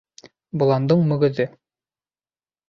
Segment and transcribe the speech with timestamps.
[0.63, 1.47] Боландың мөгөҙө